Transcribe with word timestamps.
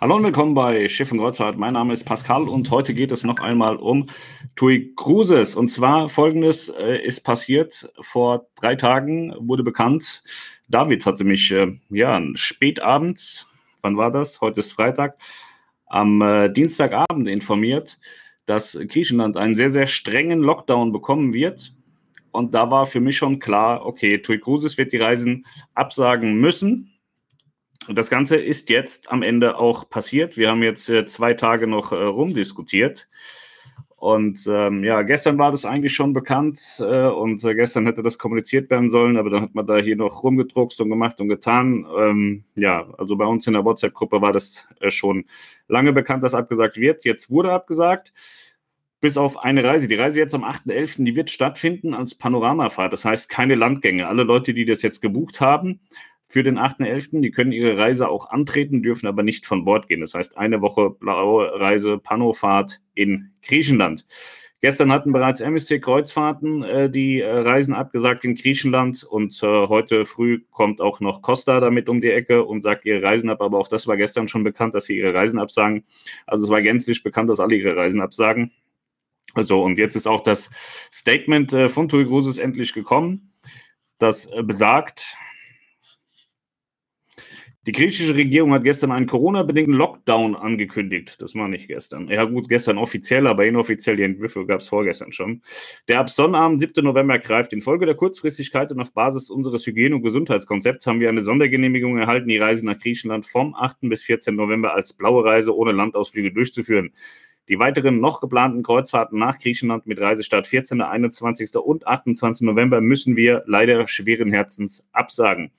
Hallo 0.00 0.16
und 0.16 0.24
willkommen 0.24 0.54
bei 0.54 0.88
Schiff 0.88 1.12
und 1.12 1.18
Kreuzfahrt. 1.18 1.56
Mein 1.56 1.74
Name 1.74 1.92
ist 1.92 2.04
Pascal 2.04 2.48
und 2.48 2.68
heute 2.72 2.94
geht 2.94 3.12
es 3.12 3.22
noch 3.22 3.38
einmal 3.38 3.76
um 3.76 4.10
TUI 4.56 4.92
Cruises. 4.96 5.54
Und 5.54 5.68
zwar 5.68 6.08
folgendes 6.08 6.68
äh, 6.68 6.98
ist 6.98 7.20
passiert. 7.20 7.92
Vor 8.00 8.48
drei 8.56 8.74
Tagen 8.74 9.32
wurde 9.38 9.62
bekannt, 9.62 10.24
David 10.68 11.06
hatte 11.06 11.22
mich 11.22 11.48
äh, 11.52 11.72
ja 11.90 12.20
spät 12.34 12.80
abends, 12.80 13.46
wann 13.82 13.96
war 13.96 14.10
das? 14.10 14.40
Heute 14.40 14.60
ist 14.60 14.72
Freitag, 14.72 15.16
am 15.86 16.20
äh, 16.22 16.52
Dienstagabend 16.52 17.28
informiert, 17.28 18.00
dass 18.46 18.76
Griechenland 18.88 19.36
einen 19.36 19.54
sehr, 19.54 19.70
sehr 19.70 19.86
strengen 19.86 20.40
Lockdown 20.40 20.90
bekommen 20.90 21.32
wird. 21.32 21.72
Und 22.32 22.52
da 22.52 22.68
war 22.68 22.86
für 22.86 23.00
mich 23.00 23.16
schon 23.16 23.38
klar, 23.38 23.86
okay, 23.86 24.18
TUI 24.18 24.40
Cruises 24.40 24.76
wird 24.76 24.92
die 24.92 24.98
Reisen 24.98 25.46
absagen 25.72 26.34
müssen 26.40 26.93
das 27.88 28.10
Ganze 28.10 28.36
ist 28.36 28.70
jetzt 28.70 29.10
am 29.10 29.22
Ende 29.22 29.58
auch 29.58 29.88
passiert. 29.88 30.36
Wir 30.36 30.50
haben 30.50 30.62
jetzt 30.62 30.88
äh, 30.88 31.06
zwei 31.06 31.34
Tage 31.34 31.66
noch 31.66 31.92
äh, 31.92 31.96
rumdiskutiert. 31.96 33.08
Und 34.04 34.46
ähm, 34.46 34.84
ja, 34.84 35.00
gestern 35.00 35.38
war 35.38 35.50
das 35.50 35.64
eigentlich 35.64 35.94
schon 35.94 36.12
bekannt 36.12 36.60
äh, 36.78 37.06
und 37.06 37.42
äh, 37.42 37.54
gestern 37.54 37.86
hätte 37.86 38.02
das 38.02 38.18
kommuniziert 38.18 38.68
werden 38.68 38.90
sollen, 38.90 39.16
aber 39.16 39.30
dann 39.30 39.40
hat 39.40 39.54
man 39.54 39.66
da 39.66 39.78
hier 39.78 39.96
noch 39.96 40.22
rumgedruckst 40.22 40.78
und 40.82 40.90
gemacht 40.90 41.22
und 41.22 41.30
getan. 41.30 41.86
Ähm, 41.98 42.44
ja, 42.54 42.86
also 42.98 43.16
bei 43.16 43.24
uns 43.24 43.46
in 43.46 43.54
der 43.54 43.64
WhatsApp-Gruppe 43.64 44.20
war 44.20 44.34
das 44.34 44.68
äh, 44.80 44.90
schon 44.90 45.24
lange 45.68 45.94
bekannt, 45.94 46.22
dass 46.22 46.34
abgesagt 46.34 46.76
wird. 46.76 47.02
Jetzt 47.06 47.30
wurde 47.30 47.52
abgesagt, 47.52 48.12
bis 49.00 49.16
auf 49.16 49.38
eine 49.38 49.64
Reise. 49.64 49.88
Die 49.88 49.94
Reise 49.94 50.20
jetzt 50.20 50.34
am 50.34 50.44
8.11., 50.44 51.04
die 51.04 51.16
wird 51.16 51.30
stattfinden 51.30 51.94
als 51.94 52.14
Panoramafahrt. 52.14 52.92
Das 52.92 53.06
heißt 53.06 53.30
keine 53.30 53.54
Landgänge. 53.54 54.06
Alle 54.06 54.24
Leute, 54.24 54.52
die 54.52 54.66
das 54.66 54.82
jetzt 54.82 55.00
gebucht 55.00 55.40
haben, 55.40 55.80
für 56.26 56.42
den 56.42 56.58
8.11. 56.58 57.20
Die 57.20 57.30
können 57.30 57.52
ihre 57.52 57.76
Reise 57.76 58.08
auch 58.08 58.30
antreten, 58.30 58.82
dürfen 58.82 59.06
aber 59.06 59.22
nicht 59.22 59.46
von 59.46 59.64
Bord 59.64 59.88
gehen. 59.88 60.00
Das 60.00 60.14
heißt, 60.14 60.36
eine 60.36 60.62
Woche 60.62 60.90
blaue 60.90 61.60
Reise, 61.60 61.98
Panofahrt 61.98 62.80
in 62.94 63.32
Griechenland. 63.42 64.06
Gestern 64.64 64.90
hatten 64.90 65.12
bereits 65.12 65.42
MSC 65.42 65.78
Kreuzfahrten 65.78 66.62
äh, 66.62 66.88
die 66.88 67.20
äh, 67.20 67.30
Reisen 67.30 67.74
abgesagt 67.74 68.24
in 68.24 68.34
Griechenland 68.34 69.04
und 69.04 69.42
äh, 69.42 69.46
heute 69.46 70.06
früh 70.06 70.40
kommt 70.50 70.80
auch 70.80 71.00
noch 71.00 71.20
Costa 71.20 71.60
damit 71.60 71.90
um 71.90 72.00
die 72.00 72.10
Ecke 72.10 72.44
und 72.44 72.62
sagt 72.62 72.86
ihre 72.86 73.02
Reisen 73.02 73.28
ab. 73.28 73.42
Aber 73.42 73.58
auch 73.58 73.68
das 73.68 73.86
war 73.86 73.98
gestern 73.98 74.26
schon 74.26 74.42
bekannt, 74.42 74.74
dass 74.74 74.86
sie 74.86 74.96
ihre 74.96 75.12
Reisen 75.12 75.38
absagen. 75.38 75.84
Also 76.26 76.44
es 76.44 76.50
war 76.50 76.62
gänzlich 76.62 77.02
bekannt, 77.02 77.28
dass 77.28 77.40
alle 77.40 77.56
ihre 77.56 77.76
Reisen 77.76 78.00
absagen. 78.00 78.52
Also 79.34 79.62
und 79.62 79.76
jetzt 79.76 79.96
ist 79.96 80.06
auch 80.06 80.22
das 80.22 80.50
Statement 80.90 81.52
äh, 81.52 81.68
von 81.68 81.86
TUI 81.86 82.06
Cruises 82.06 82.38
endlich 82.38 82.72
gekommen, 82.72 83.34
das 83.98 84.32
äh, 84.32 84.42
besagt, 84.42 85.18
die 87.66 87.72
griechische 87.72 88.14
Regierung 88.14 88.52
hat 88.52 88.64
gestern 88.64 88.92
einen 88.92 89.06
Corona-bedingten 89.06 89.74
Lockdown 89.74 90.36
angekündigt. 90.36 91.16
Das 91.20 91.34
war 91.34 91.48
nicht 91.48 91.66
gestern. 91.66 92.08
Ja, 92.08 92.24
gut, 92.24 92.48
gestern 92.48 92.76
offiziell, 92.76 93.26
aber 93.26 93.46
inoffiziell, 93.46 93.96
die 93.96 94.02
Entwürfe 94.02 94.44
gab 94.44 94.60
es 94.60 94.68
vorgestern 94.68 95.12
schon. 95.12 95.40
Der 95.88 96.00
ab 96.00 96.10
Sonnabend, 96.10 96.60
7. 96.60 96.84
November, 96.84 97.18
greift. 97.18 97.54
Infolge 97.54 97.86
der 97.86 97.94
Kurzfristigkeit 97.94 98.70
und 98.70 98.80
auf 98.80 98.92
Basis 98.92 99.30
unseres 99.30 99.66
Hygiene- 99.66 99.96
und 99.96 100.02
Gesundheitskonzepts 100.02 100.86
haben 100.86 101.00
wir 101.00 101.08
eine 101.08 101.22
Sondergenehmigung 101.22 101.96
erhalten, 101.96 102.28
die 102.28 102.36
Reise 102.36 102.66
nach 102.66 102.78
Griechenland 102.78 103.24
vom 103.24 103.54
8. 103.54 103.88
bis 103.88 104.04
14. 104.04 104.36
November 104.36 104.74
als 104.74 104.92
blaue 104.92 105.24
Reise 105.24 105.56
ohne 105.56 105.72
Landausflüge 105.72 106.32
durchzuführen. 106.32 106.92
Die 107.48 107.58
weiteren 107.58 107.98
noch 108.00 108.20
geplanten 108.20 108.62
Kreuzfahrten 108.62 109.18
nach 109.18 109.38
Griechenland 109.38 109.86
mit 109.86 110.00
Reisestart 110.00 110.46
14., 110.46 110.82
21. 110.82 111.54
und 111.56 111.86
28. 111.86 112.46
November 112.46 112.82
müssen 112.82 113.16
wir 113.16 113.42
leider 113.46 113.86
schweren 113.86 114.30
Herzens 114.30 114.88
absagen. 114.92 115.50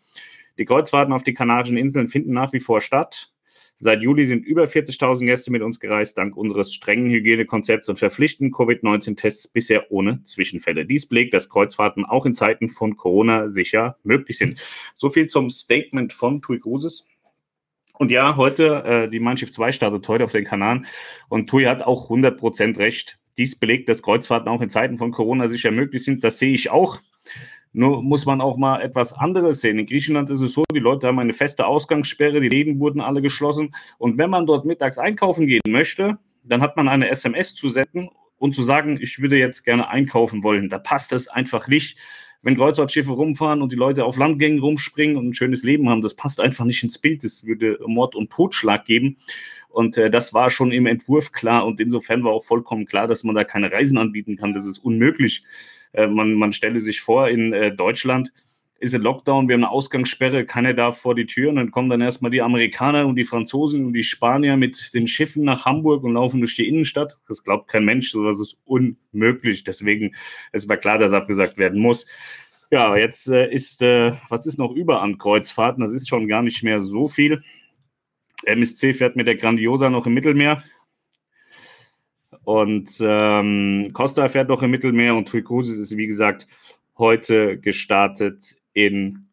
Die 0.58 0.66
Kreuzfahrten 0.66 1.14
auf 1.14 1.24
die 1.24 1.34
Kanarischen 1.34 1.78
Inseln 1.78 2.08
finden 2.08 2.34
nach 2.34 2.54
wie 2.54 2.60
vor 2.60 2.82
statt. 2.82 3.32
Seit 3.78 4.02
Juli 4.02 4.26
sind 4.26 4.46
über 4.46 4.64
40.000 4.64 5.26
Gäste 5.26 5.52
mit 5.52 5.62
uns 5.62 5.82
gereist, 5.82 6.18
dank 6.18 6.38
unseres 6.38 6.74
strengen 6.74 7.10
Hygienekonzepts 7.10 7.90
und 7.90 8.00
verpflichtenden 8.00 8.54
Covid-19-Tests 8.54 9.50
bisher 9.50 9.92
ohne 9.92 10.24
Zwischenfälle. 10.24 10.86
Dies 10.86 11.08
belegt, 11.08 11.34
dass 11.34 11.50
Kreuzfahrten 11.50 12.06
auch 12.06 12.26
in 12.26 12.34
Zeiten 12.34 12.70
von 12.70 12.96
Corona 12.96 13.50
sicher 13.50 13.98
möglich 14.04 14.38
sind. 14.38 14.62
So 14.96 15.10
viel 15.10 15.28
zum 15.28 15.50
Statement 15.50 16.14
von 16.14 16.42
TUI 16.42 16.60
Cruises. 16.60 17.06
Und 17.98 18.12
ja, 18.12 18.38
heute, 18.38 18.84
äh, 18.86 19.10
die 19.10 19.20
Mannschaft 19.20 19.54
2 19.54 19.74
startet 19.74 20.08
heute 20.08 20.24
auf 20.24 20.32
den 20.32 20.46
Kanaren 20.46 20.86
und 21.28 21.50
TUI 21.50 21.66
hat 21.66 21.84
auch 21.84 22.10
100% 22.10 22.78
recht. 22.78 23.20
Dies 23.38 23.58
belegt, 23.58 23.90
dass 23.90 24.02
Kreuzfahrten 24.02 24.48
auch 24.48 24.62
in 24.62 24.70
Zeiten 24.70 24.98
von 24.98 25.12
Corona 25.12 25.50
sicher 25.50 25.72
möglich 25.72 26.06
sind. 26.06 26.24
Das 26.24 26.40
sehe 26.40 26.54
ich 26.54 26.72
auch. 26.72 27.02
Nur 27.76 28.02
muss 28.02 28.26
man 28.26 28.40
auch 28.40 28.56
mal 28.56 28.82
etwas 28.82 29.12
anderes 29.12 29.60
sehen. 29.60 29.78
In 29.80 29.86
Griechenland 29.86 30.30
ist 30.30 30.40
es 30.40 30.54
so, 30.54 30.64
die 30.74 30.80
Leute 30.80 31.08
haben 31.08 31.20
eine 31.20 31.34
feste 31.34 31.68
Ausgangssperre, 31.68 32.40
die 32.40 32.48
Läden 32.48 32.80
wurden 32.80 33.02
alle 33.02 33.22
geschlossen. 33.22 33.76
Und 33.98 34.18
wenn 34.18 34.30
man 34.30 34.46
dort 34.46 34.64
mittags 34.64 34.98
einkaufen 34.98 35.46
gehen 35.46 35.62
möchte, 35.68 36.18
dann 36.44 36.62
hat 36.62 36.78
man 36.78 36.88
eine 36.88 37.10
SMS 37.10 37.54
zu 37.54 37.70
senden 37.70 38.10
und 38.38 38.56
zu 38.56 38.64
sagen, 38.64 38.98
ich 39.02 39.20
würde 39.20 39.38
jetzt 39.38 39.64
gerne 39.66 39.90
einkaufen 39.90 40.42
wollen. 40.42 40.70
Da 40.70 40.80
passt 40.80 41.12
es 41.12 41.28
einfach 41.28 41.68
nicht. 41.68 41.98
Wenn 42.42 42.56
Kreuzfahrtschiffe 42.56 43.12
rumfahren 43.12 43.62
und 43.62 43.74
die 43.74 43.78
Leute 43.78 44.06
auf 44.06 44.16
Landgängen 44.16 44.60
rumspringen 44.60 45.18
und 45.18 45.30
ein 45.30 45.34
schönes 45.34 45.64
Leben 45.64 45.90
haben, 45.90 46.02
das 46.02 46.16
passt 46.16 46.40
einfach 46.40 46.64
nicht 46.64 46.82
ins 46.82 47.00
Bild. 47.00 47.26
Das 47.26 47.46
würde 47.46 47.80
Mord 47.88 48.16
und 48.16 48.32
Totschlag 48.32 48.86
geben. 48.86 49.18
Und 49.68 49.98
äh, 49.98 50.10
das 50.10 50.34
war 50.34 50.50
schon 50.50 50.72
im 50.72 50.86
Entwurf 50.86 51.34
klar. 51.34 51.66
Und 51.66 51.82
insofern 51.82 52.24
war 52.24 52.32
auch 52.32 52.46
vollkommen 52.46 52.86
klar, 52.86 53.08
dass 53.08 53.26
man 53.26 53.36
da 53.36 53.44
keine 53.44 53.70
Reisen 53.70 53.98
anbieten 53.98 54.38
kann. 54.38 54.54
Das 54.54 54.66
ist 54.66 54.78
unmöglich. 54.78 55.44
Äh, 55.96 56.08
man, 56.08 56.34
man 56.34 56.54
stelle 56.54 56.80
sich 56.80 57.02
vor, 57.02 57.30
in 57.30 57.54
äh, 57.54 57.74
Deutschland 57.74 58.32
ist 58.80 58.94
ein 58.94 59.02
Lockdown, 59.02 59.48
wir 59.48 59.54
haben 59.54 59.64
eine 59.64 59.72
Ausgangssperre, 59.72 60.46
keiner 60.46 60.74
darf 60.74 61.00
vor 61.00 61.16
die 61.16 61.26
Tür 61.26 61.50
und 61.50 61.56
dann 61.56 61.72
kommen 61.72 61.90
dann 61.90 62.02
erstmal 62.02 62.32
die 62.32 62.42
Amerikaner 62.42 63.08
und 63.08 63.16
die 63.16 63.24
Franzosen 63.24 63.86
und 63.86 63.94
die 63.94 64.04
Spanier 64.04 64.58
mit 64.58 64.94
den 64.94 65.08
Schiffen 65.08 65.46
nach 65.46 65.66
Hamburg 65.66 66.04
und 66.04 66.14
laufen 66.14 66.42
durch 66.42 66.56
die 66.56 66.68
Innenstadt. 66.68 67.18
Das 67.28 67.44
glaubt 67.44 67.70
kein 67.70 67.86
Mensch, 67.86 68.12
sowas 68.12 68.40
ist 68.40 68.58
unmöglich. 68.66 69.64
Deswegen 69.64 70.14
ist 70.52 70.68
war 70.68 70.78
klar, 70.78 70.98
dass 70.98 71.14
abgesagt 71.14 71.58
werden 71.58 71.80
muss. 71.80 72.06
Ja, 72.70 72.96
jetzt 72.98 73.30
äh, 73.30 73.50
ist, 73.50 73.82
äh, 73.82 74.14
was 74.30 74.46
ist 74.46 74.60
noch 74.60 74.72
über 74.72 75.02
an 75.02 75.18
Kreuzfahrten? 75.18 75.82
Das 75.82 75.94
ist 75.94 76.10
schon 76.10 76.28
gar 76.28 76.42
nicht 76.42 76.62
mehr 76.62 76.82
so 76.82 77.08
viel. 77.08 77.44
MSC 78.44 78.94
fährt 78.94 79.16
mit 79.16 79.28
der 79.28 79.36
Grandiosa 79.36 79.90
noch 79.90 80.06
im 80.06 80.14
Mittelmeer. 80.14 80.64
Und 82.46 82.98
ähm, 83.02 83.90
Costa 83.94 84.30
fährt 84.30 84.50
noch 84.50 84.62
im 84.62 84.72
Mittelmeer 84.72 85.16
und 85.16 85.28
Tui 85.28 85.44
Cruises 85.44 85.80
ist, 85.80 85.98
wie 85.98 86.08
gesagt, 86.08 86.48
heute 86.98 87.58
gestartet 87.58 88.56
in, 88.74 89.28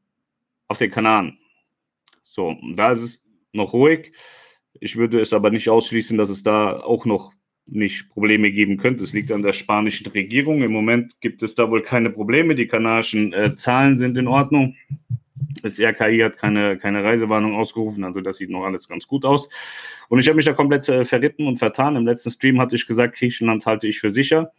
auf 0.66 0.78
den 0.78 0.90
Kanaren. 0.90 1.38
So, 2.24 2.56
da 2.74 2.92
ist 2.92 3.02
es 3.02 3.24
noch 3.52 3.74
ruhig. 3.74 4.12
Ich 4.80 4.96
würde 4.96 5.20
es 5.20 5.34
aber 5.34 5.50
nicht 5.50 5.68
ausschließen, 5.68 6.16
dass 6.16 6.30
es 6.30 6.42
da 6.42 6.80
auch 6.80 7.04
noch 7.04 7.32
nicht 7.66 8.08
Probleme 8.08 8.50
geben 8.50 8.78
könnte. 8.78 9.04
Es 9.04 9.12
liegt 9.12 9.30
an 9.30 9.42
der 9.42 9.52
spanischen 9.52 10.10
Regierung. 10.10 10.62
Im 10.62 10.72
Moment 10.72 11.20
gibt 11.20 11.42
es 11.42 11.54
da 11.54 11.70
wohl 11.70 11.82
keine 11.82 12.10
Probleme. 12.10 12.54
Die 12.54 12.66
kanarischen 12.66 13.32
äh, 13.34 13.54
Zahlen 13.54 13.98
sind 13.98 14.16
in 14.16 14.26
Ordnung. 14.26 14.74
Das 15.62 15.78
RKI 15.78 16.18
hat 16.20 16.38
keine, 16.38 16.76
keine 16.78 17.04
Reisewarnung 17.04 17.54
ausgerufen, 17.54 18.04
also 18.04 18.20
das 18.20 18.36
sieht 18.36 18.50
noch 18.50 18.64
alles 18.64 18.88
ganz 18.88 19.06
gut 19.06 19.24
aus. 19.24 19.48
Und 20.08 20.18
ich 20.18 20.28
habe 20.28 20.36
mich 20.36 20.44
da 20.44 20.52
komplett 20.52 20.88
äh, 20.88 21.04
verritten 21.04 21.46
und 21.46 21.58
vertan. 21.58 21.96
Im 21.96 22.06
letzten 22.06 22.30
Stream 22.30 22.60
hatte 22.60 22.76
ich 22.76 22.86
gesagt, 22.86 23.16
Griechenland 23.16 23.66
halte 23.66 23.86
ich 23.86 24.00
für 24.00 24.10
sicher. 24.10 24.52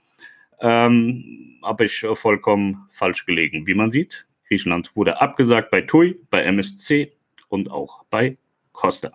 Ähm, 0.60 1.60
habe 1.62 1.86
ich 1.86 2.06
vollkommen 2.14 2.88
falsch 2.92 3.26
gelegen. 3.26 3.68
Wie 3.68 3.74
man 3.74 3.92
sieht, 3.92 4.26
Griechenland 4.48 4.96
wurde 4.96 5.20
abgesagt 5.20 5.72
bei 5.72 5.82
TUI, 5.82 6.20
bei 6.30 6.44
MSC 6.44 7.12
und 7.50 7.70
auch 7.70 8.04
bei 8.10 8.38
Costa. 8.72 9.12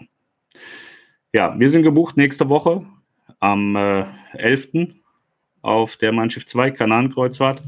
Ja, 1.33 1.59
wir 1.59 1.69
sind 1.69 1.83
gebucht 1.83 2.17
nächste 2.17 2.49
Woche 2.49 2.87
am 3.41 3.77
äh, 3.77 4.05
11. 4.35 4.95
auf 5.63 5.97
der 5.97 6.13
Mein 6.13 6.31
Schiff 6.31 6.47
2 6.47 6.71
Kanarenkreuzfahrt 6.71 7.63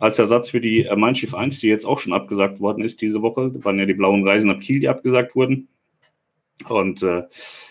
als 0.00 0.18
Ersatz 0.18 0.50
für 0.50 0.60
die 0.60 0.86
äh, 0.86 0.96
Mein 0.96 1.14
Schiff 1.14 1.34
1, 1.34 1.60
die 1.60 1.68
jetzt 1.68 1.84
auch 1.84 1.98
schon 1.98 2.12
abgesagt 2.12 2.58
worden 2.58 2.82
ist 2.82 3.00
diese 3.00 3.22
Woche. 3.22 3.50
Das 3.54 3.64
waren 3.64 3.78
ja 3.78 3.86
die 3.86 3.94
blauen 3.94 4.26
Reisen 4.26 4.50
ab 4.50 4.60
Kiel, 4.60 4.80
die 4.80 4.88
abgesagt 4.88 5.36
wurden. 5.36 5.68
Und 6.68 7.02
äh, 7.02 7.22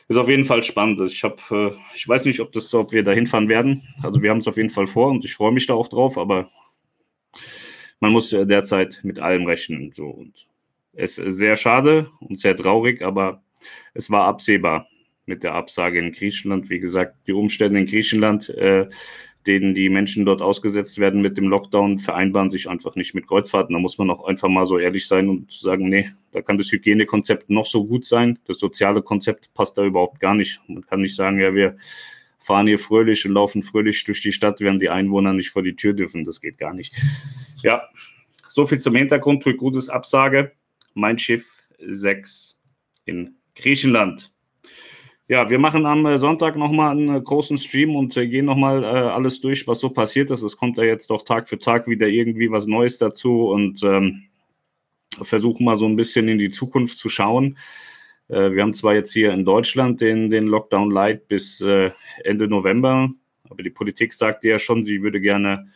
ist 0.07 0.17
auf 0.17 0.29
jeden 0.29 0.45
Fall 0.45 0.63
spannend. 0.63 0.99
Ich 1.11 1.23
habe, 1.23 1.37
äh, 1.51 1.95
ich 1.95 2.07
weiß 2.07 2.25
nicht, 2.25 2.39
ob 2.39 2.51
das, 2.51 2.73
ob 2.73 2.91
wir 2.91 3.03
da 3.03 3.11
hinfahren 3.11 3.49
werden. 3.49 3.83
Also 4.03 4.21
wir 4.21 4.29
haben 4.29 4.39
es 4.39 4.47
auf 4.47 4.57
jeden 4.57 4.69
Fall 4.69 4.87
vor 4.87 5.09
und 5.09 5.25
ich 5.25 5.33
freue 5.33 5.51
mich 5.51 5.65
da 5.65 5.73
auch 5.73 5.87
drauf, 5.87 6.17
aber 6.17 6.49
man 7.99 8.11
muss 8.11 8.29
derzeit 8.29 9.01
mit 9.03 9.19
allem 9.19 9.45
rechnen. 9.45 9.91
So 9.93 10.05
und 10.05 10.47
es 10.93 11.17
ist 11.17 11.37
sehr 11.37 11.55
schade 11.55 12.09
und 12.19 12.39
sehr 12.39 12.55
traurig, 12.55 13.01
aber 13.01 13.43
es 13.93 14.09
war 14.09 14.25
absehbar 14.25 14.87
mit 15.25 15.43
der 15.43 15.53
Absage 15.53 15.99
in 15.99 16.11
Griechenland. 16.11 16.69
Wie 16.69 16.79
gesagt, 16.79 17.15
die 17.27 17.33
Umstände 17.33 17.79
in 17.79 17.85
Griechenland 17.85 18.49
äh, 18.49 18.87
denen 19.47 19.73
die 19.73 19.89
Menschen 19.89 20.25
dort 20.25 20.41
ausgesetzt 20.41 20.99
werden 20.99 21.21
mit 21.21 21.37
dem 21.37 21.47
Lockdown, 21.47 21.99
vereinbaren 21.99 22.49
sich 22.49 22.69
einfach 22.69 22.95
nicht 22.95 23.15
mit 23.15 23.27
Kreuzfahrten. 23.27 23.73
Da 23.73 23.79
muss 23.79 23.97
man 23.97 24.09
auch 24.09 24.25
einfach 24.25 24.49
mal 24.49 24.65
so 24.65 24.77
ehrlich 24.77 25.07
sein 25.07 25.29
und 25.29 25.51
sagen, 25.51 25.89
nee, 25.89 26.09
da 26.31 26.41
kann 26.41 26.57
das 26.57 26.71
Hygienekonzept 26.71 27.49
noch 27.49 27.65
so 27.65 27.85
gut 27.85 28.05
sein. 28.05 28.37
Das 28.45 28.59
soziale 28.59 29.01
Konzept 29.01 29.53
passt 29.53 29.77
da 29.77 29.83
überhaupt 29.83 30.19
gar 30.19 30.35
nicht. 30.35 30.59
Man 30.67 30.85
kann 30.85 31.01
nicht 31.01 31.15
sagen, 31.15 31.39
ja, 31.39 31.53
wir 31.53 31.77
fahren 32.37 32.67
hier 32.67 32.79
fröhlich 32.79 33.25
und 33.25 33.33
laufen 33.33 33.63
fröhlich 33.63 34.03
durch 34.03 34.21
die 34.21 34.31
Stadt, 34.31 34.59
während 34.59 34.81
die 34.81 34.89
Einwohner 34.89 35.33
nicht 35.33 35.49
vor 35.51 35.63
die 35.63 35.75
Tür 35.75 35.93
dürfen. 35.93 36.23
Das 36.23 36.41
geht 36.41 36.57
gar 36.57 36.73
nicht. 36.73 36.93
Ja, 37.61 37.83
so 38.47 38.65
viel 38.67 38.79
zum 38.79 38.95
Hintergrund. 38.95 39.43
Tui 39.43 39.55
Gutes 39.55 39.89
Absage. 39.89 40.51
Mein 40.93 41.17
Schiff 41.17 41.63
6 41.79 42.57
in 43.05 43.35
Griechenland. 43.55 44.31
Ja, 45.29 45.47
wir 45.47 45.59
machen 45.59 45.85
am 45.85 46.17
Sonntag 46.17 46.55
nochmal 46.55 46.89
einen 46.89 47.23
großen 47.23 47.59
Stream 47.59 47.95
und 47.95 48.17
äh, 48.17 48.27
gehen 48.27 48.45
nochmal 48.45 48.83
äh, 48.83 48.87
alles 48.87 49.39
durch, 49.39 49.67
was 49.67 49.79
so 49.79 49.91
passiert 49.91 50.31
ist. 50.31 50.41
Es 50.41 50.57
kommt 50.57 50.79
ja 50.79 50.83
jetzt 50.83 51.11
doch 51.11 51.23
Tag 51.23 51.47
für 51.47 51.59
Tag 51.59 51.87
wieder 51.87 52.07
irgendwie 52.07 52.49
was 52.49 52.65
Neues 52.65 52.97
dazu 52.97 53.47
und 53.49 53.83
ähm, 53.83 54.23
versuchen 55.21 55.65
mal 55.65 55.77
so 55.77 55.85
ein 55.85 55.95
bisschen 55.95 56.27
in 56.29 56.39
die 56.39 56.49
Zukunft 56.49 56.97
zu 56.97 57.09
schauen. 57.09 57.59
Äh, 58.27 58.53
wir 58.53 58.63
haben 58.63 58.73
zwar 58.73 58.95
jetzt 58.95 59.13
hier 59.13 59.31
in 59.31 59.45
Deutschland 59.45 60.01
den, 60.01 60.31
den 60.31 60.47
Lockdown 60.47 60.89
Light 60.89 61.27
bis 61.27 61.61
äh, 61.61 61.91
Ende 62.23 62.47
November, 62.47 63.11
aber 63.47 63.61
die 63.61 63.69
Politik 63.69 64.15
sagte 64.15 64.49
ja 64.49 64.57
schon, 64.57 64.83
sie 64.83 65.03
würde 65.03 65.21
gerne 65.21 65.69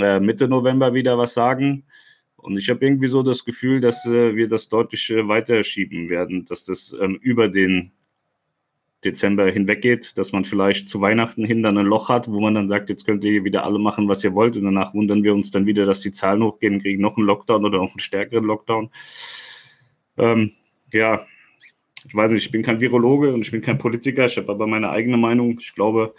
äh, 0.00 0.20
Mitte 0.20 0.46
November 0.46 0.94
wieder 0.94 1.18
was 1.18 1.34
sagen. 1.34 1.82
Und 2.36 2.56
ich 2.56 2.70
habe 2.70 2.86
irgendwie 2.86 3.08
so 3.08 3.24
das 3.24 3.44
Gefühl, 3.44 3.80
dass 3.80 4.06
äh, 4.06 4.36
wir 4.36 4.46
das 4.46 4.68
deutlich 4.68 5.10
äh, 5.10 5.26
weiter 5.26 5.64
schieben 5.64 6.08
werden, 6.10 6.44
dass 6.44 6.64
das 6.64 6.94
ähm, 7.00 7.18
über 7.20 7.48
den 7.48 7.90
Dezember 9.04 9.50
hinweggeht, 9.50 10.18
dass 10.18 10.32
man 10.32 10.44
vielleicht 10.44 10.88
zu 10.88 11.00
Weihnachten 11.00 11.44
hin 11.44 11.62
dann 11.62 11.78
ein 11.78 11.86
Loch 11.86 12.08
hat, 12.08 12.28
wo 12.28 12.40
man 12.40 12.54
dann 12.54 12.68
sagt, 12.68 12.90
jetzt 12.90 13.06
könnt 13.06 13.24
ihr 13.24 13.44
wieder 13.44 13.64
alle 13.64 13.78
machen, 13.78 14.08
was 14.08 14.24
ihr 14.24 14.34
wollt. 14.34 14.56
Und 14.56 14.64
danach 14.64 14.92
wundern 14.92 15.22
wir 15.22 15.34
uns 15.34 15.50
dann 15.50 15.66
wieder, 15.66 15.86
dass 15.86 16.00
die 16.00 16.10
Zahlen 16.10 16.42
hochgehen 16.42 16.80
kriegen 16.80 17.00
noch 17.00 17.16
einen 17.16 17.26
Lockdown 17.26 17.64
oder 17.64 17.78
noch 17.78 17.92
einen 17.92 18.00
stärkeren 18.00 18.44
Lockdown. 18.44 18.90
Ähm, 20.16 20.50
ja, 20.92 21.20
ich 22.06 22.14
weiß 22.14 22.32
nicht, 22.32 22.46
ich 22.46 22.50
bin 22.50 22.62
kein 22.62 22.80
Virologe 22.80 23.32
und 23.32 23.42
ich 23.42 23.50
bin 23.50 23.62
kein 23.62 23.78
Politiker, 23.78 24.26
ich 24.26 24.36
habe 24.36 24.50
aber 24.50 24.66
meine 24.66 24.90
eigene 24.90 25.16
Meinung. 25.16 25.58
Ich 25.60 25.74
glaube, 25.74 26.14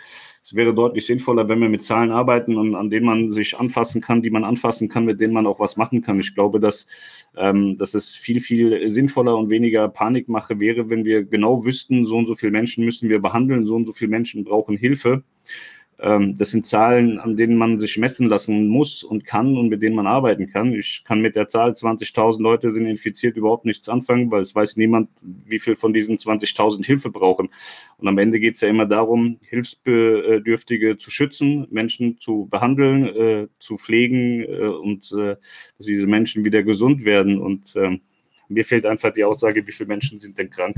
es 0.50 0.56
wäre 0.56 0.74
deutlich 0.74 1.06
sinnvoller, 1.06 1.48
wenn 1.48 1.60
wir 1.60 1.70
mit 1.70 1.84
Zahlen 1.84 2.10
arbeiten 2.10 2.58
und 2.58 2.74
an 2.74 2.90
denen 2.90 3.06
man 3.06 3.30
sich 3.30 3.60
anfassen 3.60 4.02
kann, 4.02 4.24
die 4.24 4.32
man 4.32 4.44
anfassen 4.44 4.90
kann, 4.90 5.06
mit 5.06 5.22
denen 5.22 5.32
man 5.32 5.46
auch 5.46 5.60
was 5.60 5.78
machen 5.78 6.02
kann. 6.02 6.20
Ich 6.20 6.34
glaube, 6.34 6.60
dass, 6.60 6.88
ähm, 7.38 7.78
dass 7.78 7.94
es 7.94 8.16
viel, 8.16 8.40
viel 8.40 8.90
sinnvoller 8.90 9.38
und 9.38 9.52
weniger 9.52 9.88
Panikmache 9.90 10.60
wäre, 10.60 10.90
wenn 10.90 11.06
wir 11.06 11.24
genau 11.24 11.66
wüssten, 11.66 12.08
so 12.08 12.18
und 12.18 12.26
so 12.26 12.34
viele 12.34 12.52
Menschen 12.52 12.84
müssen 12.84 13.10
wir 13.10 13.22
behandeln, 13.22 13.68
so 13.68 13.76
und 13.76 13.86
so 13.86 13.94
viele 13.94 14.10
Menschen 14.10 14.44
brauchen 14.44 14.76
Hilfe. 14.76 15.22
Ähm, 16.02 16.38
das 16.38 16.52
sind 16.52 16.66
Zahlen, 16.66 17.20
an 17.20 17.36
denen 17.36 17.58
man 17.58 17.78
sich 17.78 17.98
messen 17.98 18.30
lassen 18.30 18.68
muss 18.68 19.04
und 19.04 19.26
kann 19.26 19.58
und 19.58 19.68
mit 19.68 19.82
denen 19.82 19.96
man 19.96 20.08
arbeiten 20.08 20.48
kann. 20.48 20.74
Ich 20.74 21.04
kann 21.04 21.20
mit 21.20 21.36
der 21.36 21.50
Zahl 21.50 21.72
20.000 21.72 22.42
Leute 22.42 22.72
sind 22.72 22.86
infiziert 22.86 23.36
überhaupt 23.36 23.66
nichts 23.66 23.90
anfangen, 23.90 24.32
weil 24.32 24.42
es 24.42 24.56
weiß 24.56 24.78
niemand, 24.78 25.10
wie 25.22 25.60
viel 25.60 25.76
von 25.76 25.94
diesen 25.94 26.18
20.000 26.18 26.86
Hilfe 26.86 27.10
brauchen. 27.10 27.50
Und 27.98 28.08
am 28.08 28.18
Ende 28.18 28.40
geht 28.40 28.56
es 28.56 28.62
ja 28.62 28.70
immer 28.70 28.86
darum, 28.86 29.40
Hilfsbedürftige 29.42 30.98
zu 30.98 31.12
schützen, 31.12 31.68
Menschen 31.70 32.18
zu 32.18 32.48
behandeln, 32.50 33.06
äh, 33.06 33.48
zu 33.60 33.78
pflegen 33.78 34.44
äh, 34.44 34.68
und 34.68 35.12
äh, 35.12 35.36
dass 35.78 35.86
diese 35.86 36.08
Menschen 36.08 36.46
wieder 36.46 36.64
gesund 36.64 37.04
werden. 37.04 37.40
Und 37.40 37.76
ähm, 37.76 38.00
mir 38.48 38.64
fehlt 38.64 38.86
einfach 38.86 39.12
die 39.12 39.26
Aussage, 39.26 39.68
wie 39.68 39.72
viele 39.74 39.88
Menschen 39.88 40.20
sind 40.20 40.38
denn 40.38 40.50
krank. 40.50 40.76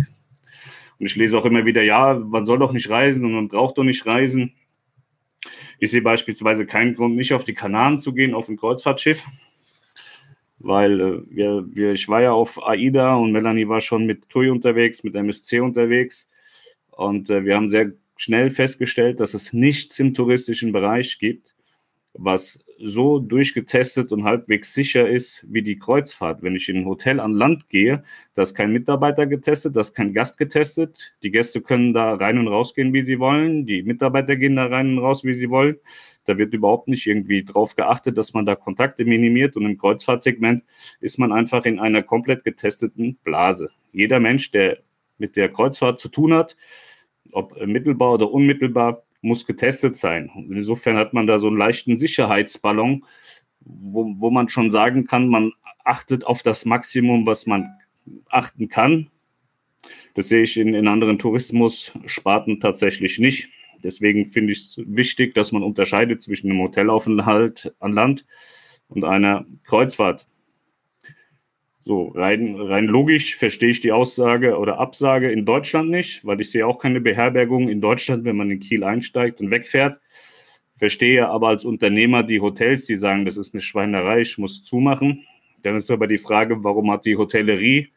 Und 0.99 1.05
ich 1.05 1.15
lese 1.15 1.37
auch 1.37 1.45
immer 1.45 1.65
wieder, 1.65 1.83
ja, 1.83 2.15
man 2.15 2.45
soll 2.45 2.59
doch 2.59 2.73
nicht 2.73 2.89
reisen 2.89 3.25
und 3.25 3.33
man 3.33 3.47
braucht 3.47 3.77
doch 3.77 3.83
nicht 3.83 4.05
reisen. 4.05 4.53
Ich 5.79 5.91
sehe 5.91 6.01
beispielsweise 6.01 6.65
keinen 6.65 6.95
Grund, 6.95 7.15
nicht 7.15 7.33
auf 7.33 7.43
die 7.43 7.53
Kanaren 7.53 7.99
zu 7.99 8.13
gehen, 8.13 8.33
auf 8.33 8.49
ein 8.49 8.57
Kreuzfahrtschiff, 8.57 9.25
weil 10.59 10.99
äh, 10.99 11.21
wir, 11.29 11.65
wir, 11.67 11.91
ich 11.93 12.07
war 12.07 12.21
ja 12.21 12.31
auf 12.31 12.63
AIDA 12.65 13.15
und 13.15 13.31
Melanie 13.31 13.67
war 13.67 13.81
schon 13.81 14.05
mit 14.05 14.29
TUI 14.29 14.49
unterwegs, 14.49 15.03
mit 15.03 15.15
MSC 15.15 15.59
unterwegs. 15.59 16.29
Und 16.91 17.29
äh, 17.29 17.45
wir 17.45 17.55
haben 17.55 17.69
sehr 17.69 17.91
schnell 18.17 18.51
festgestellt, 18.51 19.19
dass 19.19 19.33
es 19.33 19.53
nichts 19.53 19.99
im 19.99 20.13
touristischen 20.13 20.71
Bereich 20.71 21.17
gibt, 21.17 21.55
was 22.13 22.63
so 22.77 23.19
durchgetestet 23.19 24.11
und 24.11 24.23
halbwegs 24.23 24.73
sicher 24.73 25.07
ist 25.07 25.45
wie 25.49 25.61
die 25.61 25.77
Kreuzfahrt. 25.77 26.41
Wenn 26.41 26.55
ich 26.55 26.67
in 26.67 26.77
ein 26.77 26.85
Hotel 26.85 27.19
an 27.19 27.33
Land 27.33 27.69
gehe, 27.69 28.03
da 28.33 28.41
ist 28.41 28.55
kein 28.55 28.71
Mitarbeiter 28.71 29.27
getestet, 29.27 29.75
da 29.75 29.81
ist 29.81 29.93
kein 29.93 30.13
Gast 30.13 30.37
getestet. 30.37 31.13
Die 31.23 31.31
Gäste 31.31 31.61
können 31.61 31.93
da 31.93 32.15
rein 32.15 32.37
und 32.37 32.47
raus 32.47 32.73
gehen, 32.73 32.93
wie 32.93 33.03
sie 33.05 33.19
wollen. 33.19 33.65
Die 33.65 33.83
Mitarbeiter 33.83 34.35
gehen 34.35 34.55
da 34.55 34.65
rein 34.65 34.97
und 34.97 34.99
raus, 34.99 35.23
wie 35.23 35.33
sie 35.33 35.49
wollen. 35.49 35.77
Da 36.25 36.37
wird 36.37 36.53
überhaupt 36.53 36.87
nicht 36.87 37.07
irgendwie 37.07 37.43
drauf 37.43 37.75
geachtet, 37.75 38.17
dass 38.17 38.33
man 38.33 38.45
da 38.45 38.55
Kontakte 38.55 39.05
minimiert. 39.05 39.55
Und 39.55 39.65
im 39.65 39.77
Kreuzfahrtsegment 39.77 40.63
ist 40.99 41.17
man 41.17 41.31
einfach 41.31 41.65
in 41.65 41.79
einer 41.79 42.03
komplett 42.03 42.43
getesteten 42.43 43.17
Blase. 43.23 43.69
Jeder 43.93 44.19
Mensch, 44.19 44.51
der 44.51 44.79
mit 45.17 45.35
der 45.35 45.49
Kreuzfahrt 45.49 45.99
zu 45.99 46.09
tun 46.09 46.33
hat, 46.33 46.55
ob 47.31 47.55
mittelbar 47.65 48.13
oder 48.13 48.31
unmittelbar, 48.31 49.03
muss 49.21 49.45
getestet 49.45 49.95
sein. 49.95 50.31
Insofern 50.49 50.97
hat 50.97 51.13
man 51.13 51.27
da 51.27 51.39
so 51.39 51.47
einen 51.47 51.57
leichten 51.57 51.99
Sicherheitsballon, 51.99 53.05
wo, 53.59 54.15
wo 54.17 54.31
man 54.31 54.49
schon 54.49 54.71
sagen 54.71 55.05
kann, 55.05 55.27
man 55.27 55.53
achtet 55.83 56.25
auf 56.25 56.43
das 56.43 56.65
Maximum, 56.65 57.25
was 57.25 57.45
man 57.45 57.69
achten 58.29 58.67
kann. 58.67 59.07
Das 60.13 60.27
sehe 60.27 60.43
ich 60.43 60.57
in, 60.57 60.73
in 60.73 60.87
anderen 60.87 61.19
Tourismussparten 61.19 62.59
tatsächlich 62.59 63.19
nicht. 63.19 63.49
Deswegen 63.83 64.25
finde 64.25 64.53
ich 64.53 64.59
es 64.59 64.81
wichtig, 64.85 65.33
dass 65.33 65.51
man 65.51 65.63
unterscheidet 65.63 66.21
zwischen 66.21 66.51
einem 66.51 66.61
Hotelaufenthalt 66.61 67.73
an 67.79 67.93
Land 67.93 68.25
und 68.87 69.05
einer 69.05 69.45
Kreuzfahrt. 69.63 70.27
So, 71.83 72.09
rein, 72.09 72.55
rein 72.57 72.85
logisch 72.85 73.35
verstehe 73.35 73.71
ich 73.71 73.81
die 73.81 73.91
Aussage 73.91 74.57
oder 74.59 74.77
Absage 74.77 75.31
in 75.31 75.47
Deutschland 75.47 75.89
nicht, 75.89 76.23
weil 76.23 76.39
ich 76.39 76.51
sehe 76.51 76.67
auch 76.67 76.77
keine 76.77 77.01
Beherbergung 77.01 77.69
in 77.69 77.81
Deutschland, 77.81 78.23
wenn 78.23 78.37
man 78.37 78.51
in 78.51 78.59
Kiel 78.59 78.83
einsteigt 78.83 79.41
und 79.41 79.49
wegfährt. 79.49 79.99
Verstehe 80.77 81.27
aber 81.27 81.47
als 81.47 81.65
Unternehmer 81.65 82.21
die 82.21 82.39
Hotels, 82.39 82.85
die 82.85 82.95
sagen, 82.95 83.25
das 83.25 83.35
ist 83.35 83.55
eine 83.55 83.61
Schweinerei, 83.61 84.21
ich 84.21 84.37
muss 84.37 84.63
zumachen. 84.63 85.25
Dann 85.63 85.75
ist 85.75 85.89
aber 85.89 86.05
die 86.05 86.19
Frage, 86.19 86.63
warum 86.63 86.91
hat 86.91 87.05
die 87.05 87.17
Hotellerie 87.17 87.91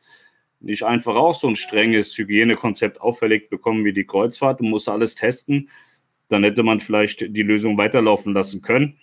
nicht 0.61 0.83
einfach 0.83 1.15
auch 1.15 1.35
so 1.35 1.49
ein 1.49 1.57
strenges 1.57 2.17
Hygienekonzept 2.17 3.03
auferlegt 3.03 3.51
bekommen 3.51 3.85
wie 3.85 3.93
die 3.93 4.07
Kreuzfahrt 4.07 4.61
und 4.61 4.71
muss 4.71 4.89
alles 4.89 5.15
testen? 5.15 5.69
Dann 6.29 6.43
hätte 6.43 6.63
man 6.63 6.81
vielleicht 6.81 7.21
die 7.37 7.43
Lösung 7.43 7.77
weiterlaufen 7.77 8.33
lassen 8.33 8.63
können. 8.63 8.99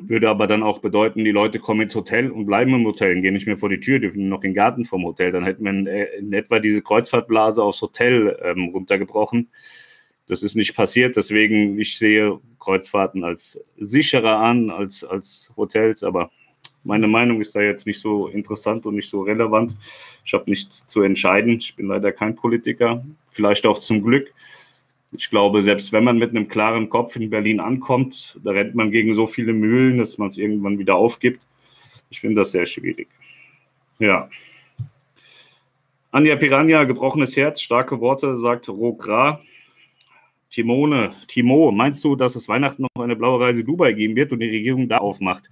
Würde 0.00 0.28
aber 0.28 0.46
dann 0.46 0.62
auch 0.62 0.78
bedeuten, 0.78 1.24
die 1.24 1.30
Leute 1.30 1.58
kommen 1.58 1.82
ins 1.82 1.94
Hotel 1.94 2.30
und 2.30 2.46
bleiben 2.46 2.74
im 2.74 2.84
Hotel 2.84 3.16
und 3.16 3.22
gehen 3.22 3.34
nicht 3.34 3.46
mehr 3.46 3.58
vor 3.58 3.68
die 3.68 3.80
Tür, 3.80 3.98
dürfen 3.98 4.28
noch 4.28 4.42
in 4.42 4.50
den 4.50 4.54
Garten 4.54 4.84
vom 4.84 5.04
Hotel. 5.04 5.32
Dann 5.32 5.44
hätten 5.44 5.64
wir 5.64 5.92
äh, 5.92 6.18
in 6.18 6.32
etwa 6.32 6.58
diese 6.60 6.82
Kreuzfahrtblase 6.82 7.62
aufs 7.62 7.82
Hotel 7.82 8.38
ähm, 8.42 8.70
runtergebrochen. 8.72 9.48
Das 10.26 10.42
ist 10.42 10.54
nicht 10.54 10.76
passiert. 10.76 11.16
Deswegen, 11.16 11.78
ich 11.78 11.98
sehe 11.98 12.38
Kreuzfahrten 12.58 13.24
als 13.24 13.58
sicherer 13.78 14.38
an 14.38 14.70
als, 14.70 15.02
als 15.02 15.52
Hotels. 15.56 16.02
Aber 16.02 16.30
meine 16.84 17.08
Meinung 17.08 17.40
ist 17.40 17.56
da 17.56 17.60
jetzt 17.60 17.86
nicht 17.86 18.00
so 18.00 18.28
interessant 18.28 18.86
und 18.86 18.94
nicht 18.94 19.08
so 19.08 19.22
relevant. 19.22 19.76
Ich 20.24 20.34
habe 20.34 20.48
nichts 20.48 20.86
zu 20.86 21.02
entscheiden. 21.02 21.56
Ich 21.58 21.74
bin 21.74 21.88
leider 21.88 22.12
kein 22.12 22.36
Politiker. 22.36 23.04
Vielleicht 23.30 23.66
auch 23.66 23.78
zum 23.78 24.02
Glück. 24.02 24.32
Ich 25.12 25.30
glaube, 25.30 25.62
selbst 25.62 25.92
wenn 25.92 26.04
man 26.04 26.18
mit 26.18 26.30
einem 26.30 26.48
klaren 26.48 26.90
Kopf 26.90 27.16
in 27.16 27.30
Berlin 27.30 27.60
ankommt, 27.60 28.38
da 28.44 28.50
rennt 28.50 28.74
man 28.74 28.90
gegen 28.90 29.14
so 29.14 29.26
viele 29.26 29.52
Mühlen, 29.52 29.98
dass 29.98 30.18
man 30.18 30.28
es 30.28 30.36
irgendwann 30.36 30.78
wieder 30.78 30.96
aufgibt. 30.96 31.46
Ich 32.10 32.20
finde 32.20 32.42
das 32.42 32.52
sehr 32.52 32.66
schwierig. 32.66 33.08
Ja. 33.98 34.28
Anja 36.10 36.36
Piranha, 36.36 36.84
gebrochenes 36.84 37.36
Herz, 37.36 37.60
starke 37.60 38.00
Worte, 38.00 38.36
sagt 38.36 38.68
Rogra. 38.68 39.40
Timone, 40.50 41.14
Timo, 41.26 41.70
meinst 41.70 42.02
du, 42.04 42.16
dass 42.16 42.34
es 42.34 42.48
Weihnachten 42.48 42.82
noch 42.82 43.02
eine 43.02 43.16
blaue 43.16 43.40
Reise 43.40 43.64
Dubai 43.64 43.92
geben 43.92 44.16
wird 44.16 44.32
und 44.32 44.40
die 44.40 44.48
Regierung 44.48 44.88
da 44.88 44.96
aufmacht? 44.96 45.50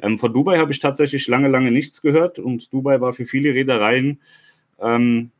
Ähm, 0.00 0.18
von 0.18 0.32
Dubai 0.32 0.58
habe 0.58 0.72
ich 0.72 0.80
tatsächlich 0.80 1.26
lange, 1.28 1.48
lange 1.48 1.70
nichts 1.70 2.02
gehört 2.02 2.38
und 2.38 2.72
Dubai 2.72 3.00
war 3.00 3.14
für 3.14 3.24
viele 3.24 3.54
Reedereien 3.54 4.20
ähm, 4.80 5.30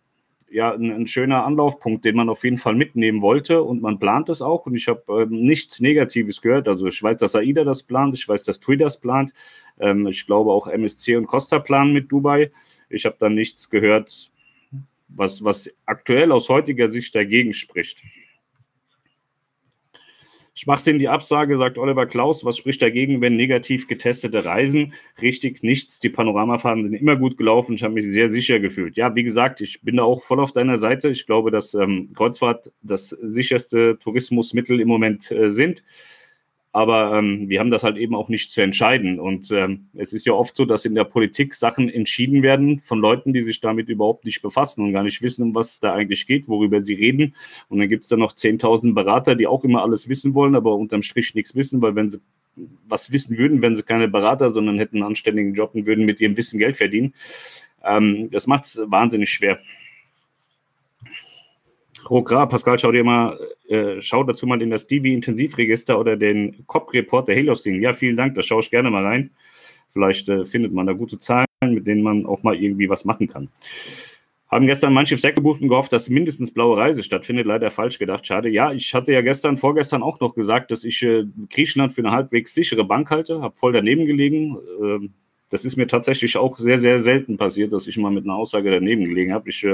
ja 0.55 0.73
ein, 0.73 0.91
ein, 0.91 1.07
schöner 1.09 1.45
Anlaufpunkt, 1.45 2.05
den 2.05 2.15
man 2.15 2.29
auf 2.29 2.45
jeden 2.45 2.59
Fall 2.59 2.75
mitnehmen 2.75 3.23
wollte 3.23 3.63
und 3.63 3.83
man 3.83 3.99
plant 3.99 4.29
es 4.29 4.41
auch 4.41 4.67
und 4.67 4.77
ich 4.77 4.87
habe 4.87 5.23
ähm, 5.23 5.43
nichts 5.45 5.81
Negatives 5.81 6.41
gehört. 6.41 6.69
Also 6.69 6.87
ich 6.87 7.03
weiß, 7.03 7.17
dass 7.17 7.35
AIDA 7.35 7.65
das 7.65 7.83
plant, 7.83 8.15
ich 8.15 8.29
weiß, 8.29 8.45
dass 8.45 8.61
TUI 8.61 8.77
das 8.77 9.01
plant, 9.01 9.33
ähm, 9.81 10.07
ich 10.07 10.27
glaube 10.27 10.53
auch 10.53 10.69
MSC 10.69 11.17
und 11.17 11.27
Costa 11.27 11.59
planen 11.59 11.93
mit 11.93 12.11
Dubai. 12.11 12.53
Ich 12.89 13.05
habe 13.05 13.17
da 13.19 13.29
nichts 13.29 13.69
gehört, 13.69 14.31
was, 15.09 15.43
was 15.43 15.75
aktuell 15.87 16.31
aus 16.31 16.49
heutiger 16.49 16.91
Sicht 16.91 17.15
dagegen 17.17 17.53
spricht. 17.53 18.03
In 20.87 20.99
die 20.99 21.09
Absage, 21.09 21.59
sagt 21.59 21.79
Oliver 21.79 22.07
Klaus. 22.07 22.45
Was 22.45 22.57
spricht 22.57 22.81
dagegen, 22.81 23.21
wenn 23.21 23.37
negativ 23.37 23.89
getestete 23.89 24.45
Reisen? 24.45 24.95
Richtig, 25.21 25.63
nichts. 25.63 25.99
Die 25.99 26.09
Panoramafahrten 26.09 26.85
sind 26.85 26.95
immer 26.95 27.17
gut 27.17 27.37
gelaufen. 27.37 27.75
Ich 27.75 27.83
habe 27.83 27.95
mich 27.95 28.07
sehr 28.07 28.29
sicher 28.29 28.61
gefühlt. 28.61 28.97
Ja, 28.97 29.15
wie 29.17 29.25
gesagt, 29.25 29.61
ich 29.61 29.83
bin 29.83 29.97
da 29.97 30.05
auch 30.05 30.23
voll 30.23 30.41
auf 30.41 30.53
deiner 30.53 30.77
Seite. 30.77 31.09
Ich 31.09 31.27
glaube, 31.27 31.51
dass 31.51 31.75
ähm, 31.75 32.13
Kreuzfahrt 32.15 32.73
das 32.83 33.09
sicherste 33.09 33.99
Tourismusmittel 33.99 34.81
im 34.81 34.89
Moment 34.89 35.31
äh, 35.33 35.51
sind. 35.51 35.83
Aber 36.75 37.17
ähm, 37.17 37.49
wir 37.49 37.61
haben 37.61 37.71
das 37.71 37.85
halt 37.85 37.97
eben 37.97 38.17
auch 38.17 38.29
nicht 38.29 38.51
zu 38.51 38.61
entscheiden. 38.61 39.21
Und 39.21 39.49
ähm, 39.53 39.87
es 39.95 40.13
ist 40.13 40.27
ja 40.27 40.33
oft 40.33 40.57
so, 40.57 40.65
dass 40.65 40.85
in 40.85 40.97
der 40.97 41.05
Politik 41.05 41.55
Sachen 41.55 41.89
entschieden 41.89 42.43
werden 42.43 42.81
von 42.81 42.99
Leuten, 42.99 43.33
die 43.33 43.43
sich 43.43 43.61
damit 43.61 43.89
überhaupt 43.89 44.25
nicht 44.25 44.43
befassen 44.43 44.83
und 44.83 44.93
gar 44.93 45.05
nicht 45.05 45.23
wissen, 45.23 45.45
um 45.45 45.55
was 45.55 45.79
da 45.79 45.95
eigentlich 45.95 46.27
geht, 46.27 46.49
worüber 46.49 46.81
sie 46.81 46.95
reden. 46.95 47.37
Und 47.69 47.79
dann 47.79 47.89
gibt 47.89 48.03
es 48.03 48.09
da 48.09 48.17
noch 48.17 48.33
10.000 48.33 48.93
Berater, 48.93 49.37
die 49.37 49.47
auch 49.47 49.63
immer 49.63 49.85
alles 49.85 50.09
wissen 50.09 50.35
wollen, 50.35 50.57
aber 50.57 50.75
unterm 50.75 51.03
Strich 51.03 51.37
nichts 51.37 51.55
wissen, 51.55 51.81
weil 51.81 51.95
wenn 51.95 52.11
sie 52.11 52.19
was 52.89 53.13
wissen 53.13 53.39
würden, 53.39 53.63
wenn 53.63 53.77
sie 53.77 53.85
keine 53.85 54.09
Berater, 54.09 54.51
sondern 54.51 54.79
hätten 54.79 54.97
einen 54.97 55.07
anständigen 55.07 55.55
Job 55.55 55.77
und 55.77 55.87
würden 55.87 56.05
mit 56.05 56.21
ihrem 56.21 56.37
Wissen 56.37 56.59
Geld 56.59 56.77
verdienen. 56.77 57.15
Ähm, 57.85 58.31
das 58.33 58.49
macht 58.49 58.65
es 58.65 58.81
wahnsinnig 58.85 59.31
schwer. 59.31 59.61
Rogra, 62.11 62.47
Pascal, 62.47 62.79
schau 62.79 62.93
dir 62.93 63.05
mal, 63.05 63.39
äh, 63.69 64.01
schau 64.01 64.25
dazu 64.25 64.47
mal 64.47 64.61
in 64.63 64.71
das 64.71 64.87
Divi-Intensivregister 64.87 65.99
oder 65.99 66.17
den 66.17 66.67
COP-Report 66.67 67.29
der 67.29 67.37
Helios 67.37 67.63
ging. 67.63 67.81
Ja, 67.81 67.93
vielen 67.93 68.17
Dank, 68.17 68.35
da 68.35 68.43
schaue 68.43 68.61
ich 68.61 68.71
gerne 68.71 68.91
mal 68.91 69.05
rein. 69.05 69.31
Vielleicht 69.91 70.29
äh, 70.29 70.45
findet 70.45 70.73
man 70.73 70.87
da 70.87 70.93
gute 70.93 71.19
Zahlen, 71.19 71.47
mit 71.61 71.87
denen 71.87 72.03
man 72.03 72.27
auch 72.27 72.43
mal 72.43 72.57
irgendwie 72.57 72.89
was 72.89 73.05
machen 73.05 73.29
kann. 73.29 73.49
Haben 74.49 74.67
gestern 74.67 74.93
manche 74.93 75.17
Sechs 75.17 75.37
gebucht 75.37 75.63
und 75.63 75.69
gehofft, 75.69 75.93
dass 75.93 76.09
mindestens 76.09 76.53
blaue 76.53 76.77
Reise 76.77 77.03
stattfindet. 77.03 77.47
Leider 77.47 77.71
falsch 77.71 77.99
gedacht. 77.99 78.27
Schade. 78.27 78.49
Ja, 78.49 78.73
ich 78.73 78.95
hatte 78.95 79.13
ja 79.13 79.21
gestern, 79.21 79.57
vorgestern 79.57 80.03
auch 80.03 80.21
noch 80.21 80.35
gesagt, 80.35 80.71
dass 80.71 80.85
ich 80.85 81.03
äh, 81.03 81.25
Griechenland 81.51 81.93
für 81.93 82.03
eine 82.03 82.13
halbwegs 82.13 82.55
sichere 82.55 82.85
Bank 82.85 83.11
halte. 83.11 83.41
Habe 83.41 83.57
voll 83.57 83.73
daneben 83.73 84.07
gelegen. 84.07 84.57
Ähm, 84.81 85.13
das 85.51 85.65
ist 85.65 85.77
mir 85.77 85.87
tatsächlich 85.87 86.37
auch 86.37 86.59
sehr, 86.59 86.79
sehr 86.79 87.01
selten 87.01 87.37
passiert, 87.37 87.73
dass 87.73 87.87
ich 87.87 87.97
mal 87.97 88.11
mit 88.11 88.25
einer 88.25 88.35
Aussage 88.35 88.71
daneben 88.71 89.05
gelegen 89.05 89.33
habe. 89.33 89.49
Ich 89.49 89.65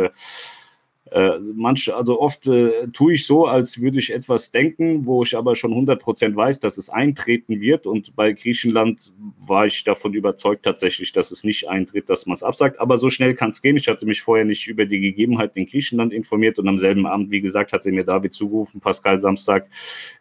äh, 1.11 1.39
manch, 1.41 1.93
also 1.93 2.21
oft 2.21 2.47
äh, 2.47 2.87
tue 2.93 3.15
ich 3.15 3.27
so, 3.27 3.47
als 3.47 3.81
würde 3.81 3.99
ich 3.99 4.13
etwas 4.13 4.53
denken, 4.53 5.07
wo 5.07 5.23
ich 5.25 5.37
aber 5.37 5.57
schon 5.57 5.73
100% 5.73 6.37
weiß, 6.37 6.61
dass 6.61 6.79
es 6.79 6.89
eintreten 6.89 7.61
wird. 7.61 7.87
Und 7.87 8.15
bei 8.15 8.33
Griechenland 8.33 9.13
war 9.41 9.67
ich 9.67 9.83
davon 9.83 10.15
überzeugt 10.15 10.65
tatsächlich, 10.65 11.13
dass 11.13 11.33
es 11.33 11.43
nicht 11.43 11.69
eintritt, 11.69 12.09
dass 12.09 12.27
man 12.27 12.35
es 12.35 12.45
absagt. 12.45 12.79
Aber 12.79 12.97
so 12.97 13.11
schnell 13.11 13.35
kann 13.35 13.51
es 13.51 13.61
gehen. 13.61 13.77
Ich 13.77 13.89
hatte 13.89 14.07
mich 14.07 14.23
vorher 14.23 14.45
nicht 14.45 14.69
über 14.69 14.85
die 14.85 15.01
Gegebenheiten 15.01 15.59
in 15.59 15.67
Griechenland 15.67 16.13
informiert 16.13 16.61
und 16.61 16.69
am 16.69 16.79
selben 16.79 17.07
Abend, 17.07 17.31
wie 17.31 17.41
gesagt, 17.41 17.73
hatte 17.73 17.91
mir 17.91 18.05
David 18.05 18.33
zugerufen, 18.33 18.81
Pascal 18.81 19.19
Samstag 19.19 19.69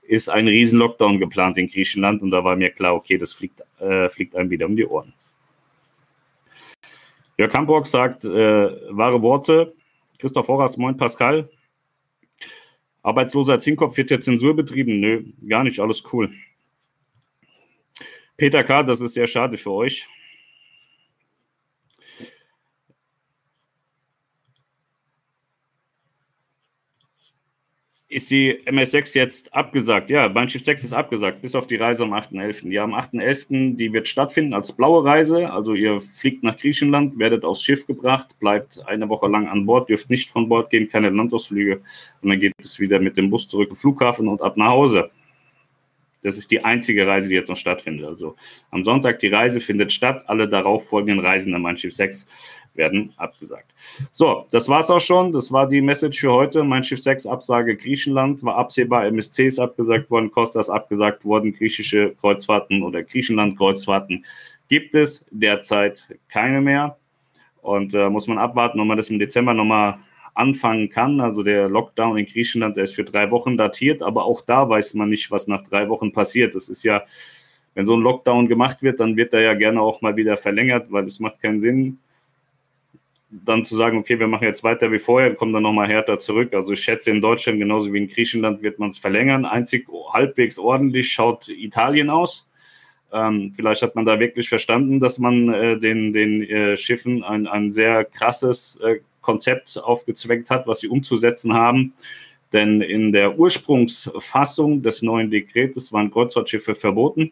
ist 0.08 0.28
ein 0.28 0.48
riesen 0.48 0.80
Lockdown 0.80 1.20
geplant 1.20 1.58
in 1.60 1.68
Griechenland 1.68 2.24
und 2.24 2.32
da 2.32 2.44
war 2.44 2.56
mir 2.56 2.72
klar, 2.72 2.96
okay, 2.96 3.20
das 3.20 3.34
fliegt, 3.34 3.64
äh, 3.80 4.10
fliegt 4.10 4.36
einem 4.36 4.50
wieder 4.50 4.66
um 4.66 4.76
die 4.76 4.88
Ohren. 4.88 5.14
Jörg 7.38 7.54
Hamburg 7.54 7.86
sagt 7.86 8.26
äh, 8.26 8.30
wahre 8.90 9.22
Worte. 9.22 9.74
Christoph 10.20 10.50
Horace, 10.50 10.78
moin 10.78 10.98
Pascal. 10.98 11.50
Arbeitsloser 13.02 13.58
Zinkkopf 13.58 13.96
wird 13.96 14.12
jetzt 14.12 14.26
Zensur 14.26 14.54
betrieben? 14.54 15.00
Nö, 15.00 15.24
gar 15.48 15.64
nicht, 15.64 15.80
alles 15.80 16.04
cool. 16.12 16.34
Peter 18.36 18.64
K., 18.66 18.84
das 18.84 19.00
ist 19.00 19.14
sehr 19.14 19.28
schade 19.28 19.58
für 19.58 19.72
euch. 19.72 20.08
Ist 28.10 28.32
die 28.32 28.56
MS6 28.66 29.16
jetzt 29.16 29.54
abgesagt. 29.54 30.10
Ja, 30.10 30.28
Bahnschiff 30.28 30.64
6 30.64 30.84
ist 30.84 30.94
abgesagt, 30.94 31.44
bis 31.44 31.54
auf 31.54 31.68
die 31.68 31.76
Reise 31.76 32.04
am 32.04 32.14
8.11. 32.14 32.70
Ja, 32.72 32.84
am 32.84 32.96
8.11. 32.96 33.76
die 33.76 33.94
wird 33.94 34.08
stattfinden 34.08 34.56
als 34.56 34.76
blaue 34.76 35.06
Reise. 35.06 35.54
Also 35.54 35.76
ihr 35.76 36.02
fliegt 36.02 36.44
nach 36.44 36.58
Griechenland, 36.58 37.20
werdet 37.20 37.46
aufs 37.46 37.62
Schiff 37.62 37.86
gebracht, 37.86 38.40
bleibt 38.40 38.82
eine 38.88 39.08
Woche 39.10 39.28
lang 39.28 39.48
an 39.48 39.68
Bord, 39.68 39.90
dürft 39.90 40.10
nicht 40.10 40.32
von 40.32 40.50
Bord 40.50 40.72
gehen, 40.72 40.90
keine 40.90 41.12
Landausflüge. 41.12 41.82
Und 42.22 42.30
dann 42.30 42.40
geht 42.40 42.54
es 42.58 42.80
wieder 42.80 43.00
mit 43.00 43.16
dem 43.16 43.30
Bus 43.30 43.48
zurück 43.48 43.70
zum 43.70 43.78
Flughafen 43.78 44.28
und 44.28 44.42
ab 44.42 44.58
nach 44.58 44.70
Hause. 44.70 45.12
Das 46.22 46.38
ist 46.38 46.52
die 46.52 46.66
einzige 46.66 47.08
Reise, 47.08 47.30
die 47.30 47.36
jetzt 47.36 47.48
noch 47.48 47.58
stattfindet. 47.58 48.06
Also 48.06 48.36
am 48.72 48.84
Sonntag 48.84 49.20
die 49.20 49.30
Reise 49.30 49.60
findet 49.60 49.92
statt. 49.92 50.24
Alle 50.28 50.50
darauf 50.50 50.90
folgenden 50.90 51.24
Reisen 51.24 51.54
am 51.54 51.62
Mein 51.62 51.78
Schiff 51.78 51.94
6 51.94 52.28
werden 52.76 53.14
abgesagt. 53.18 53.74
So, 54.12 54.46
das 54.52 54.70
war 54.70 54.80
es 54.80 54.90
auch 54.90 55.00
schon. 55.00 55.32
Das 55.32 55.52
war 55.52 55.68
die 55.68 55.82
Message 55.82 56.20
für 56.20 56.32
heute. 56.32 56.64
Mein 56.64 56.84
Schiff 56.84 57.02
6 57.02 57.26
Absage 57.26 57.76
Griechenland 57.76 58.44
war 58.44 58.56
absehbar. 58.56 59.06
MSC 59.06 59.48
ist 59.48 59.60
abgesagt 59.60 60.10
worden, 60.12 60.32
Costa 60.32 60.60
ist 60.60 60.70
abgesagt 60.70 61.26
worden. 61.26 61.52
Griechische 61.52 62.16
Kreuzfahrten 62.16 62.84
oder 62.84 63.04
Griechenland-Kreuzfahrten 63.04 64.26
gibt 64.68 64.96
es 64.96 65.26
derzeit 65.32 66.08
keine 66.30 66.62
mehr. 66.62 66.98
Und 67.62 67.94
äh, 67.94 68.10
muss 68.10 68.28
man 68.28 68.38
abwarten, 68.38 68.80
ob 68.80 68.88
man 68.88 68.98
das 68.98 69.10
im 69.10 69.20
Dezember 69.20 69.54
nochmal 69.54 70.00
anfangen 70.34 70.90
kann. 70.90 71.20
Also 71.20 71.44
der 71.44 71.70
Lockdown 71.70 72.18
in 72.18 72.26
Griechenland, 72.26 72.78
der 72.78 72.86
ist 72.86 72.96
für 72.96 73.04
drei 73.04 73.30
Wochen 73.32 73.58
datiert, 73.58 74.02
aber 74.02 74.24
auch 74.26 74.42
da 74.42 74.68
weiß 74.68 74.94
man 74.94 75.10
nicht, 75.10 75.30
was 75.32 75.48
nach 75.48 75.64
drei 75.64 75.90
Wochen 75.90 76.12
passiert. 76.12 76.56
Das 76.56 76.70
ist 76.70 76.84
ja, 76.84 77.04
wenn 77.76 77.86
so 77.86 77.96
ein 77.96 78.02
Lockdown 78.02 78.48
gemacht 78.48 78.82
wird, 78.82 79.00
dann 79.00 79.18
wird 79.18 79.34
er 79.34 79.42
ja 79.42 79.54
gerne 79.54 79.82
auch 79.82 80.02
mal 80.02 80.16
wieder 80.16 80.38
verlängert, 80.38 80.92
weil 80.92 81.06
es 81.06 81.20
macht 81.20 81.42
keinen 81.42 81.60
Sinn, 81.60 82.00
dann 83.32 83.64
zu 83.64 83.76
sagen, 83.76 83.98
okay, 83.98 84.20
wir 84.20 84.28
machen 84.28 84.46
jetzt 84.46 84.64
weiter 84.64 84.92
wie 84.92 85.00
vorher, 85.00 85.36
kommen 85.36 85.54
dann 85.54 85.64
nochmal 85.64 85.88
härter 85.88 86.18
zurück. 86.18 86.54
Also 86.54 86.74
ich 86.74 86.82
schätze, 86.82 87.12
in 87.12 87.22
Deutschland 87.22 87.60
genauso 87.60 87.94
wie 87.94 88.00
in 88.00 88.08
Griechenland 88.08 88.64
wird 88.64 88.80
man 88.80 88.90
es 88.90 88.98
verlängern. 88.98 89.46
Einzig 89.46 89.88
halbwegs 90.12 90.58
ordentlich 90.58 91.12
schaut 91.12 91.48
Italien 91.50 92.10
aus. 92.10 92.48
Ähm, 93.12 93.54
vielleicht 93.56 93.82
hat 93.82 93.96
man 93.96 94.06
da 94.06 94.20
wirklich 94.20 94.50
verstanden, 94.50 95.00
dass 95.00 95.20
man 95.20 95.52
äh, 95.54 95.78
den, 95.78 96.14
den 96.14 96.44
äh, 96.44 96.78
Schiffen 96.78 97.24
ein, 97.24 97.48
ein 97.48 97.72
sehr 97.72 98.06
krasses 98.06 98.80
äh, 98.84 99.00
Konzept 99.22 99.78
aufgezweckt 99.82 100.50
hat, 100.50 100.66
was 100.68 100.80
sie 100.80 100.88
umzusetzen 100.88 101.54
haben. 101.54 101.94
Denn 102.52 102.82
in 102.82 103.12
der 103.12 103.38
Ursprungsfassung 103.38 104.82
des 104.82 105.04
neuen 105.04 105.30
Dekretes 105.30 105.94
waren 105.94 106.10
Kreuzfahrtschiffe 106.10 106.74
verboten 106.74 107.32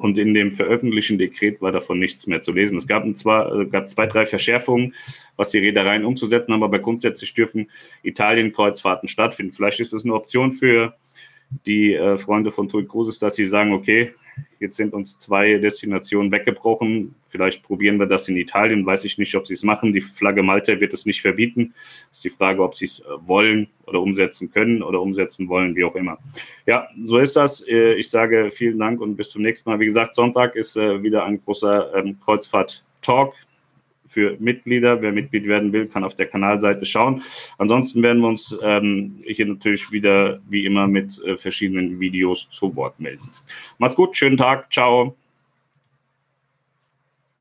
und 0.00 0.16
in 0.16 0.32
dem 0.32 0.50
veröffentlichten 0.50 1.18
Dekret 1.18 1.60
war 1.60 1.72
davon 1.72 1.98
nichts 1.98 2.26
mehr 2.26 2.40
zu 2.40 2.52
lesen. 2.52 2.78
Es 2.78 2.86
gab, 2.86 3.04
zwar, 3.16 3.54
äh, 3.54 3.66
gab 3.66 3.88
zwei, 3.88 4.06
drei 4.06 4.24
Verschärfungen, 4.24 4.94
was 5.36 5.50
die 5.50 5.58
Reedereien 5.58 6.06
umzusetzen 6.06 6.54
haben, 6.54 6.62
aber 6.62 6.78
grundsätzlich 6.78 7.34
dürfen 7.34 7.70
Italien-Kreuzfahrten 8.02 9.08
stattfinden. 9.10 9.52
Vielleicht 9.52 9.78
ist 9.78 9.92
das 9.92 10.04
eine 10.04 10.14
Option 10.14 10.52
für 10.52 10.94
die 11.66 11.92
äh, 11.94 12.16
Freunde 12.16 12.50
von 12.50 12.68
Tui 12.68 12.86
Cruises, 12.86 13.18
dass 13.18 13.36
sie 13.36 13.44
sagen, 13.44 13.74
okay, 13.74 14.14
jetzt 14.58 14.76
sind 14.76 14.92
uns 14.92 15.18
zwei 15.18 15.58
Destinationen 15.58 16.30
weggebrochen, 16.30 17.14
vielleicht 17.28 17.62
probieren 17.62 17.98
wir 17.98 18.06
das 18.06 18.28
in 18.28 18.36
Italien, 18.36 18.84
weiß 18.84 19.04
ich 19.04 19.18
nicht, 19.18 19.34
ob 19.34 19.46
sie 19.46 19.54
es 19.54 19.62
machen. 19.62 19.92
Die 19.92 20.00
Flagge 20.00 20.42
Malta 20.42 20.78
wird 20.80 20.92
es 20.92 21.06
nicht 21.06 21.22
verbieten. 21.22 21.74
Ist 22.12 22.24
die 22.24 22.30
Frage, 22.30 22.62
ob 22.62 22.74
sie 22.74 22.86
es 22.86 23.00
äh, 23.00 23.04
wollen 23.26 23.68
oder 23.86 24.00
umsetzen 24.00 24.50
können 24.50 24.82
oder 24.82 25.00
umsetzen 25.00 25.48
wollen, 25.48 25.74
wie 25.76 25.84
auch 25.84 25.94
immer. 25.94 26.18
Ja, 26.66 26.88
so 27.02 27.18
ist 27.18 27.36
das. 27.36 27.66
Äh, 27.66 27.94
ich 27.94 28.10
sage 28.10 28.50
vielen 28.50 28.78
Dank 28.78 29.00
und 29.00 29.16
bis 29.16 29.30
zum 29.30 29.42
nächsten 29.42 29.70
Mal. 29.70 29.80
Wie 29.80 29.86
gesagt, 29.86 30.14
Sonntag 30.14 30.56
ist 30.56 30.76
äh, 30.76 31.02
wieder 31.02 31.24
ein 31.24 31.42
großer 31.42 31.94
ähm, 31.94 32.18
Kreuzfahrt-Talk 32.20 33.34
für 34.10 34.36
Mitglieder. 34.40 35.00
Wer 35.00 35.12
Mitglied 35.12 35.46
werden 35.46 35.72
will, 35.72 35.86
kann 35.86 36.04
auf 36.04 36.16
der 36.16 36.26
Kanalseite 36.26 36.84
schauen. 36.84 37.22
Ansonsten 37.58 38.02
werden 38.02 38.20
wir 38.20 38.28
uns 38.28 38.58
ähm, 38.60 39.22
hier 39.24 39.46
natürlich 39.46 39.92
wieder 39.92 40.40
wie 40.48 40.66
immer 40.66 40.88
mit 40.88 41.22
äh, 41.24 41.36
verschiedenen 41.36 42.00
Videos 42.00 42.48
zu 42.50 42.74
Wort 42.74 42.98
melden. 42.98 43.28
Macht's 43.78 43.96
gut, 43.96 44.16
schönen 44.16 44.36
Tag, 44.36 44.72
ciao. 44.72 45.19